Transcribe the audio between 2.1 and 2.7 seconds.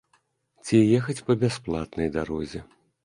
дарозе.